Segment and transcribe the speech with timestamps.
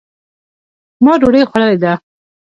[1.03, 1.93] ما دوډۍ خوړلې ده